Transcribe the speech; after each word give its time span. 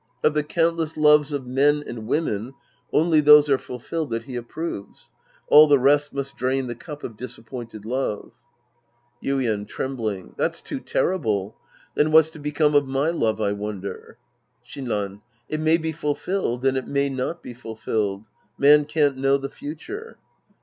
Of 0.23 0.33
the 0.33 0.41
countless 0.41 0.97
loves 0.97 1.31
of 1.31 1.45
men 1.45 1.83
and 1.85 2.07
women, 2.07 2.55
only 2.91 3.19
those 3.21 3.47
are 3.51 3.59
fulfilled 3.59 4.09
that 4.09 4.23
he 4.23 4.35
approves. 4.35 5.11
All 5.47 5.67
the 5.67 5.77
rest 5.77 6.11
must 6.11 6.35
drain 6.35 6.65
the 6.65 6.73
cup 6.73 7.03
of 7.03 7.15
disappointed 7.15 7.85
love. 7.85 8.31
Yuieii 9.23 9.67
{trembling). 9.67 10.33
That's 10.37 10.59
too 10.59 10.79
terrible. 10.79 11.55
Then 11.93 12.07
Vi'hat's 12.09 12.31
to 12.31 12.39
become 12.39 12.73
of 12.73 12.87
my 12.87 13.09
love, 13.11 13.39
I 13.39 13.51
wonder? 13.51 14.17
Shinran. 14.65 15.21
It 15.47 15.59
may 15.59 15.77
be 15.77 15.91
fulfilled 15.91 16.65
and 16.65 16.77
it 16.77 16.87
may 16.87 17.07
not 17.07 17.43
be 17.43 17.53
fulfilled. 17.53 18.23
Man 18.57 18.85
can't 18.85 19.17
know 19.17 19.37
the 19.37 19.49
future. 19.49 20.17